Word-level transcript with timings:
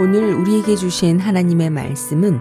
오늘 0.00 0.32
우리에게 0.32 0.76
주신 0.76 1.18
하나님의 1.18 1.70
말씀은 1.70 2.38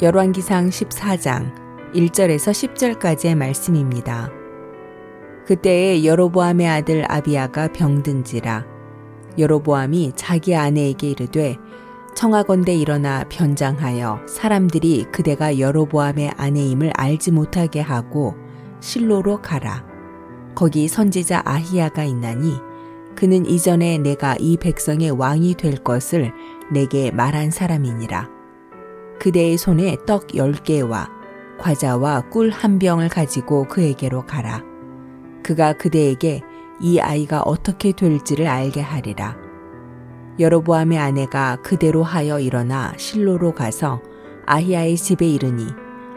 열왕기상 0.00 0.70
14장 0.70 1.52
1절에서 1.92 2.98
10절까지의 2.98 3.34
말씀입니다. 3.34 4.30
그때에 5.44 6.02
여로보암의 6.02 6.66
아들 6.66 7.04
아비아가 7.06 7.68
병든지라 7.74 8.64
여로보암이 9.36 10.12
자기 10.16 10.56
아내에게 10.56 11.10
이르되 11.10 11.58
청하건대 12.16 12.74
일어나 12.74 13.24
변장하여 13.28 14.22
사람들이 14.26 15.04
그대가 15.12 15.58
여로보암의 15.58 16.30
아내임을 16.38 16.92
알지 16.94 17.32
못하게 17.32 17.82
하고 17.82 18.34
실로로 18.80 19.42
가라. 19.42 19.84
거기 20.54 20.88
선지자 20.88 21.42
아히야가 21.44 22.04
있나니 22.04 22.54
그는 23.14 23.46
이전에 23.46 23.98
내가 23.98 24.36
이 24.38 24.56
백성의 24.56 25.12
왕이 25.12 25.54
될 25.54 25.76
것을 25.76 26.32
내게 26.72 27.10
말한 27.10 27.50
사람이니라. 27.50 28.28
그대의 29.20 29.56
손에 29.56 29.96
떡 30.06 30.34
열 30.34 30.52
개와 30.52 31.08
과자와 31.58 32.30
꿀 32.30 32.50
한 32.50 32.78
병을 32.78 33.08
가지고 33.08 33.68
그에게로 33.68 34.26
가라. 34.26 34.62
그가 35.42 35.74
그대에게 35.74 36.42
이 36.80 36.98
아이가 36.98 37.42
어떻게 37.42 37.92
될지를 37.92 38.48
알게 38.48 38.80
하리라. 38.80 39.36
여로보암의 40.40 40.98
아내가 40.98 41.56
그대로 41.62 42.02
하여 42.02 42.40
일어나 42.40 42.92
실로로 42.96 43.52
가서 43.52 44.02
아히야의 44.46 44.96
집에 44.96 45.28
이르니 45.28 45.66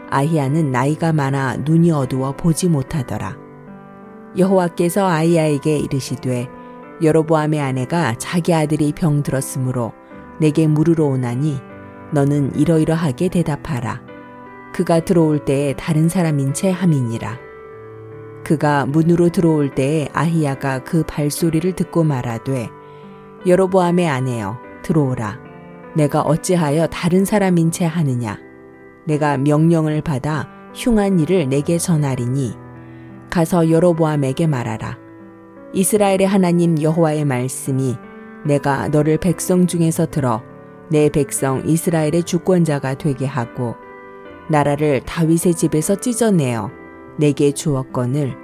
아히야는 0.09 0.71
나이가 0.71 1.13
많아 1.13 1.57
눈이 1.57 1.91
어두워 1.91 2.31
보지 2.31 2.67
못하더라. 2.69 3.37
여호와께서 4.37 5.07
아히야에게 5.07 5.77
이르시되 5.77 6.49
여로보암의 7.03 7.61
아내가 7.61 8.15
자기 8.17 8.53
아들이 8.53 8.91
병들었으므로 8.91 9.93
내게 10.39 10.67
물으러 10.67 11.05
오나니 11.05 11.59
너는 12.11 12.55
이러이러하게 12.55 13.29
대답하라. 13.29 14.01
그가 14.73 14.99
들어올 14.99 15.43
때에 15.43 15.73
다른 15.73 16.07
사람인 16.09 16.53
채 16.53 16.69
함이니라. 16.69 17.39
그가 18.43 18.85
문으로 18.85 19.29
들어올 19.29 19.73
때에 19.73 20.07
아히야가 20.13 20.83
그 20.83 21.03
발소리를 21.03 21.73
듣고 21.73 22.03
말하되 22.03 22.69
여로보암의 23.45 24.07
아내여 24.07 24.57
들어오라. 24.83 25.39
내가 25.95 26.21
어찌하여 26.21 26.87
다른 26.87 27.25
사람인 27.25 27.71
채 27.71 27.85
하느냐. 27.85 28.39
내가 29.05 29.37
명령을 29.37 30.01
받아 30.01 30.47
흉한 30.73 31.19
일을 31.19 31.49
내게 31.49 31.77
전하리니 31.77 32.53
가서 33.29 33.69
여로보암에게 33.69 34.47
말하라. 34.47 34.97
이스라엘의 35.73 36.27
하나님 36.27 36.81
여호와의 36.81 37.25
말씀이 37.25 37.97
내가 38.47 38.87
너를 38.87 39.17
백성 39.17 39.67
중에서 39.67 40.07
들어 40.07 40.41
내 40.89 41.09
백성 41.09 41.67
이스라엘의 41.67 42.23
주권자가 42.23 42.95
되게 42.95 43.25
하고 43.25 43.75
나라를 44.49 45.01
다윗의 45.01 45.53
집에서 45.55 45.95
찢어내어 45.95 46.71
내게 47.17 47.51
주었거늘 47.51 48.35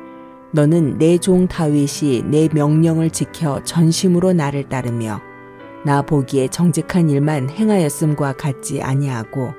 너는 0.52 0.98
내 0.98 1.18
종 1.18 1.48
다윗이 1.48 2.24
내 2.26 2.50
명령을 2.54 3.10
지켜 3.10 3.64
전심으로 3.64 4.34
나를 4.34 4.70
따르며 4.70 5.22
나 5.86 6.02
보기에 6.02 6.50
정직한 6.50 7.10
일만 7.10 7.50
행하였음과 7.50 8.34
같지 8.34 8.82
아니하고 8.82 9.54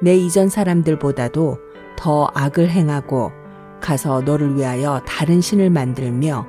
내 0.00 0.16
이전 0.16 0.48
사람들보다도 0.48 1.58
더 1.96 2.30
악을 2.34 2.70
행하고 2.70 3.32
가서 3.80 4.20
너를 4.22 4.56
위하여 4.56 5.00
다른 5.06 5.40
신을 5.40 5.70
만들며 5.70 6.46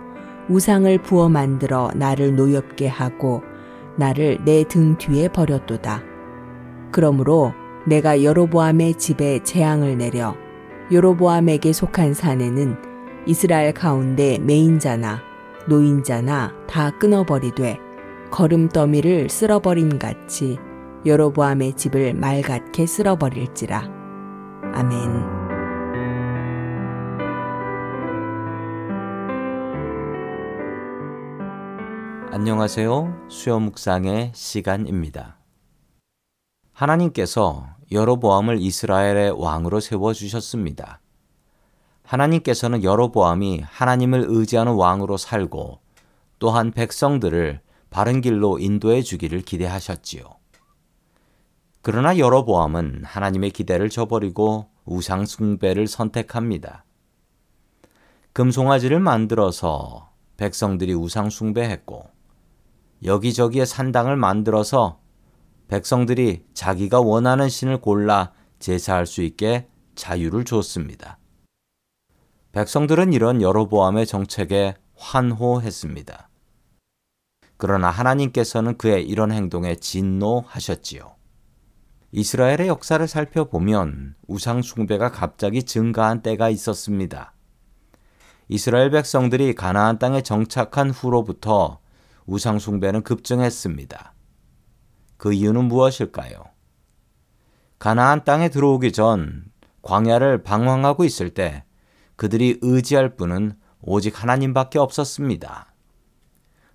우상을 0.50 0.98
부어 1.00 1.30
만들어 1.30 1.92
나를 1.96 2.36
노엽게 2.36 2.88
하고 2.88 3.44
나를 3.98 4.40
내 4.46 4.64
등 4.64 4.98
뒤에 4.98 5.28
버렸도다. 5.30 6.02
그러므로 6.92 7.54
내가 7.86 8.24
여로보암의 8.24 8.96
집에 8.96 9.40
재앙을 9.44 9.98
내려 9.98 10.36
여로보암에게 10.92 11.74
속한 11.74 12.14
사내는 12.14 12.78
이스라엘 13.26 13.74
가운데 13.74 14.40
메인자나 14.40 15.22
노인자나 15.68 16.54
다 16.68 16.92
끊어버리되 16.98 17.80
걸음더미를 18.32 19.30
쓸어버림 19.30 20.00
같이 20.00 20.58
여로보암의 21.06 21.74
집을 21.74 22.14
말같게 22.14 22.86
쓸어버릴지라. 22.86 23.90
아멘. 24.74 25.37
안녕하세요. 32.40 33.30
수요 33.32 33.60
묵상의 33.60 34.32
시간입니다. 34.36 35.40
하나님께서 36.72 37.66
여로보암을 37.92 38.62
이스라엘의 38.62 39.32
왕으로 39.42 39.80
세워 39.80 40.14
주셨습니다. 40.14 41.02
하나님께서는 42.04 42.84
여로보암이 42.84 43.62
하나님을 43.66 44.26
의지하는 44.28 44.74
왕으로 44.74 45.18
살고 45.18 45.80
또한 46.38 46.70
백성들을 46.70 47.60
바른 47.90 48.22
길로 48.22 48.60
인도해 48.60 49.02
주기를 49.02 49.42
기대하셨지요. 49.42 50.24
그러나 51.82 52.20
여로보암은 52.20 53.02
하나님의 53.04 53.50
기대를 53.50 53.90
저버리고 53.90 54.68
우상 54.86 55.26
숭배를 55.26 55.88
선택합니다. 55.88 56.86
금송아지를 58.34 59.00
만들어서 59.00 60.12
백성들이 60.38 60.94
우상 60.94 61.32
숭배했고 61.32 62.16
여기저기에 63.04 63.66
산당을 63.66 64.16
만들어서 64.16 65.00
백성들이 65.68 66.46
자기가 66.54 67.02
원하는 67.02 67.50
신을 67.50 67.82
골라 67.82 68.32
제사할 68.60 69.06
수 69.06 69.22
있게 69.22 69.68
자유를 69.96 70.46
줬습니다. 70.46 71.20
백성들은 72.54 73.14
이런 73.14 73.42
여로보암의 73.42 74.08
정책에 74.08 74.76
환호했습니다. 74.96 76.30
그러나 77.58 77.90
하나님께서는 77.90 78.78
그의 78.78 79.04
이런 79.08 79.32
행동에 79.32 79.76
진노하셨지요. 79.76 81.16
이스라엘의 82.12 82.68
역사를 82.68 83.06
살펴보면 83.06 84.16
우상 84.28 84.62
숭배가 84.62 85.12
갑자기 85.12 85.64
증가한 85.64 86.22
때가 86.22 86.50
있었습니다. 86.50 87.34
이스라엘 88.48 88.90
백성들이 88.92 89.54
가나안 89.56 90.00
땅에 90.00 90.22
정착한 90.22 90.90
후로부터 90.90 91.80
우상숭배는 92.28 93.04
급증했습니다. 93.04 94.14
그 95.18 95.34
이유는 95.34 95.66
무엇일까요? 95.66 96.44
가나안 97.80 98.24
땅에 98.24 98.50
들어오기 98.50 98.92
전 98.92 99.46
광야를 99.82 100.44
방황하고 100.44 101.06
있을 101.06 101.30
때 101.32 101.64
그들이 102.16 102.60
의지할 102.62 103.16
분은 103.16 103.58
오직 103.82 104.22
하나님밖에 104.22 104.80
없었습니다. 104.80 105.74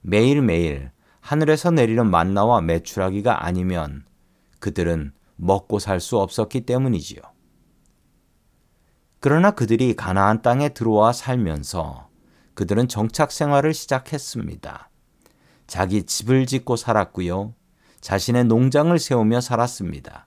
매일매일 0.00 0.90
하늘에서 1.20 1.70
내리는 1.70 2.10
만나와 2.10 2.60
매출하기가 2.60 3.44
아니면 3.44 4.04
그들은 4.58 5.12
먹고 5.36 5.78
살 5.78 6.00
수 6.00 6.18
없었기 6.18 6.62
때문이지요. 6.62 7.20
그러나 9.20 9.50
그들이 9.52 9.94
가나안 9.94 10.42
땅에 10.42 10.70
들어와 10.70 11.12
살면서 11.12 12.08
그들은 12.54 12.88
정착 12.88 13.30
생활을 13.30 13.74
시작했습니다. 13.74 14.90
자기 15.72 16.02
집을 16.02 16.44
짓고 16.44 16.76
살았고요. 16.76 17.54
자신의 18.02 18.44
농장을 18.44 18.98
세우며 18.98 19.40
살았습니다. 19.40 20.26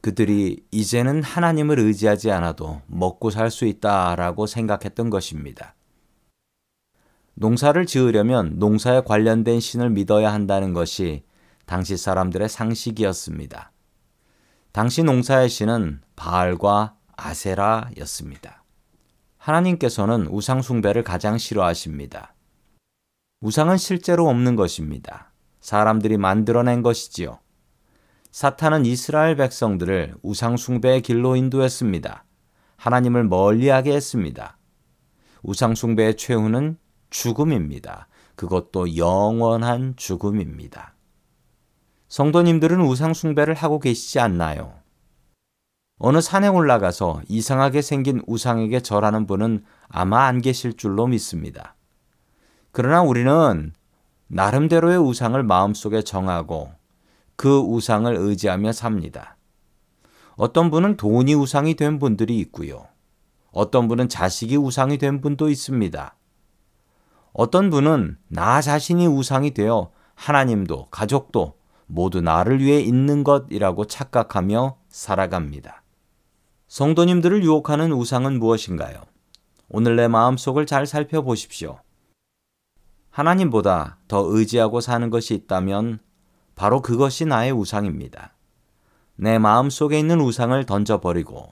그들이 0.00 0.64
이제는 0.70 1.22
하나님을 1.22 1.78
의지하지 1.78 2.30
않아도 2.30 2.80
먹고 2.86 3.28
살 3.28 3.50
수 3.50 3.66
있다라고 3.66 4.46
생각했던 4.46 5.10
것입니다. 5.10 5.74
농사를 7.34 7.84
지으려면 7.84 8.54
농사에 8.58 9.02
관련된 9.02 9.60
신을 9.60 9.90
믿어야 9.90 10.32
한다는 10.32 10.72
것이 10.72 11.24
당시 11.66 11.98
사람들의 11.98 12.48
상식이었습니다. 12.48 13.72
당시 14.72 15.02
농사의 15.02 15.50
신은 15.50 16.00
바알과 16.16 16.96
아세라였습니다. 17.18 18.64
하나님께서는 19.36 20.28
우상숭배를 20.28 21.04
가장 21.04 21.36
싫어하십니다. 21.36 22.35
우상은 23.42 23.76
실제로 23.76 24.28
없는 24.28 24.56
것입니다. 24.56 25.32
사람들이 25.60 26.16
만들어낸 26.16 26.82
것이지요. 26.82 27.38
사탄은 28.30 28.86
이스라엘 28.86 29.36
백성들을 29.36 30.14
우상숭배의 30.22 31.02
길로 31.02 31.36
인도했습니다. 31.36 32.24
하나님을 32.76 33.24
멀리하게 33.24 33.94
했습니다. 33.94 34.56
우상숭배의 35.42 36.16
최후는 36.16 36.78
죽음입니다. 37.10 38.08
그것도 38.36 38.96
영원한 38.96 39.94
죽음입니다. 39.96 40.94
성도님들은 42.08 42.80
우상숭배를 42.80 43.54
하고 43.54 43.80
계시지 43.80 44.18
않나요? 44.18 44.74
어느 45.98 46.20
산에 46.20 46.48
올라가서 46.48 47.22
이상하게 47.28 47.82
생긴 47.82 48.22
우상에게 48.26 48.80
절하는 48.80 49.26
분은 49.26 49.64
아마 49.88 50.24
안 50.26 50.40
계실 50.40 50.74
줄로 50.74 51.06
믿습니다. 51.06 51.74
그러나 52.76 53.00
우리는 53.00 53.72
나름대로의 54.26 54.98
우상을 54.98 55.42
마음속에 55.42 56.02
정하고 56.02 56.72
그 57.34 57.58
우상을 57.58 58.14
의지하며 58.14 58.72
삽니다. 58.72 59.38
어떤 60.34 60.70
분은 60.70 60.98
돈이 60.98 61.32
우상이 61.32 61.72
된 61.72 61.98
분들이 61.98 62.38
있고요. 62.40 62.86
어떤 63.50 63.88
분은 63.88 64.10
자식이 64.10 64.58
우상이 64.58 64.98
된 64.98 65.22
분도 65.22 65.48
있습니다. 65.48 66.16
어떤 67.32 67.70
분은 67.70 68.18
나 68.28 68.60
자신이 68.60 69.06
우상이 69.06 69.52
되어 69.52 69.90
하나님도 70.14 70.88
가족도 70.90 71.54
모두 71.86 72.20
나를 72.20 72.60
위해 72.60 72.80
있는 72.80 73.24
것이라고 73.24 73.86
착각하며 73.86 74.76
살아갑니다. 74.90 75.82
성도님들을 76.68 77.42
유혹하는 77.42 77.92
우상은 77.92 78.38
무엇인가요? 78.38 79.00
오늘 79.70 79.96
내 79.96 80.08
마음속을 80.08 80.66
잘 80.66 80.86
살펴보십시오. 80.86 81.78
하나님보다 83.16 83.96
더 84.08 84.26
의지하고 84.28 84.82
사는 84.82 85.08
것이 85.08 85.32
있다면 85.32 86.00
바로 86.54 86.82
그것이 86.82 87.24
나의 87.24 87.50
우상입니다. 87.50 88.34
내 89.14 89.38
마음 89.38 89.70
속에 89.70 89.98
있는 89.98 90.20
우상을 90.20 90.62
던져버리고 90.66 91.50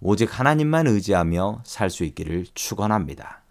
오직 0.00 0.38
하나님만 0.38 0.86
의지하며 0.86 1.62
살 1.64 1.88
수 1.88 2.04
있기를 2.04 2.44
축원합니다. 2.52 3.42